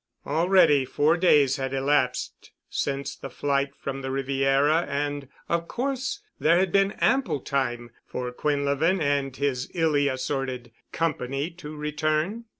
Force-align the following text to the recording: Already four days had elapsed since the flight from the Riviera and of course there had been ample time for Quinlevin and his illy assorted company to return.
Already 0.25 0.83
four 0.83 1.15
days 1.15 1.57
had 1.57 1.75
elapsed 1.75 2.49
since 2.67 3.15
the 3.15 3.29
flight 3.29 3.75
from 3.75 4.01
the 4.01 4.09
Riviera 4.09 4.79
and 4.89 5.27
of 5.47 5.67
course 5.67 6.21
there 6.39 6.57
had 6.57 6.71
been 6.71 6.93
ample 6.93 7.39
time 7.39 7.91
for 8.07 8.31
Quinlevin 8.31 8.99
and 8.99 9.37
his 9.37 9.69
illy 9.75 10.07
assorted 10.07 10.71
company 10.91 11.51
to 11.51 11.75
return. 11.75 12.45